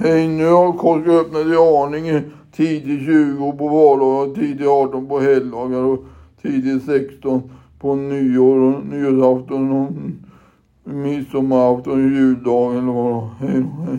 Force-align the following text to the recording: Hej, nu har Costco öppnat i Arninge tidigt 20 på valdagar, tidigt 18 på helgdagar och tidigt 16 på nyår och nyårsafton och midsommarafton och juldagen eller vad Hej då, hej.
Hej, 0.00 0.28
nu 0.28 0.46
har 0.48 0.72
Costco 0.72 1.10
öppnat 1.10 1.46
i 1.46 1.56
Arninge 1.56 2.22
tidigt 2.52 3.04
20 3.04 3.52
på 3.52 3.68
valdagar, 3.68 4.34
tidigt 4.34 4.68
18 4.68 5.08
på 5.08 5.20
helgdagar 5.20 5.82
och 5.82 6.04
tidigt 6.42 6.84
16 6.84 7.50
på 7.78 7.94
nyår 7.94 8.58
och 8.58 8.86
nyårsafton 8.86 9.72
och 9.72 9.92
midsommarafton 10.92 11.92
och 11.92 12.10
juldagen 12.10 12.78
eller 12.78 12.92
vad 12.92 13.28
Hej 13.40 13.62
då, 13.62 13.84
hej. 13.84 13.98